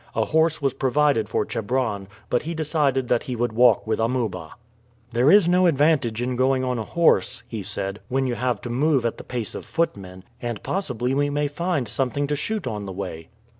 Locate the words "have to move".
8.33-9.05